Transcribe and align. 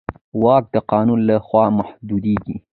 واک 0.43 0.63
د 0.75 0.77
قانون 0.91 1.19
له 1.29 1.35
خوا 1.47 1.65
محدودېږي. 1.77 2.55